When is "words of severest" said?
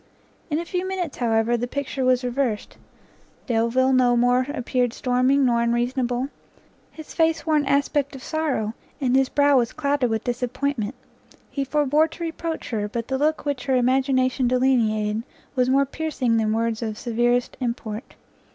16.51-17.55